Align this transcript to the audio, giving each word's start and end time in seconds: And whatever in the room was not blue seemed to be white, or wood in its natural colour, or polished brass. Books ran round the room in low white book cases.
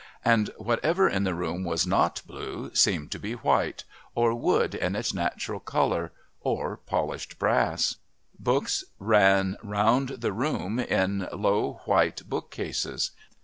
And 0.25 0.49
whatever 0.57 1.07
in 1.07 1.25
the 1.25 1.35
room 1.35 1.63
was 1.63 1.85
not 1.85 2.23
blue 2.25 2.73
seemed 2.73 3.11
to 3.11 3.19
be 3.19 3.33
white, 3.33 3.83
or 4.15 4.33
wood 4.33 4.73
in 4.73 4.95
its 4.95 5.13
natural 5.13 5.59
colour, 5.59 6.11
or 6.39 6.77
polished 6.77 7.37
brass. 7.37 7.97
Books 8.39 8.83
ran 8.97 9.57
round 9.61 10.09
the 10.09 10.33
room 10.33 10.79
in 10.79 11.29
low 11.31 11.81
white 11.85 12.27
book 12.27 12.49
cases. 12.49 13.11